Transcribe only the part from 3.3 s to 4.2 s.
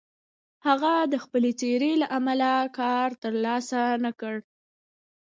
لاسه نه